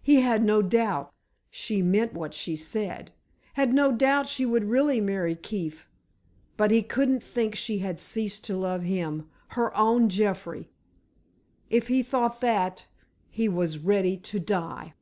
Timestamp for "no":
0.42-0.62, 3.74-3.92